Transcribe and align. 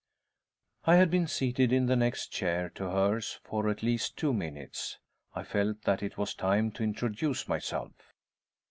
I 0.85 0.95
had 0.95 1.11
been 1.11 1.27
seated 1.27 1.71
in 1.71 1.85
the 1.85 1.95
next 1.95 2.29
chair 2.31 2.71
to 2.71 2.89
hers 2.89 3.39
for 3.43 3.69
at 3.69 3.83
least 3.83 4.17
two 4.17 4.33
minutes. 4.33 4.97
I 5.35 5.43
felt 5.43 5.83
that 5.83 6.01
it 6.01 6.17
was 6.17 6.33
time 6.33 6.71
to 6.71 6.83
introduce 6.83 7.47
myself. 7.47 7.91